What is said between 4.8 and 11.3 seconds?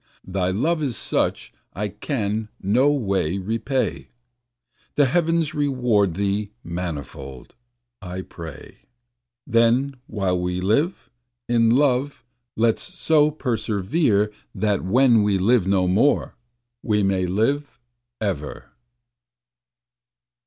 The heavens reward thee manifold, I pray. Then while we live,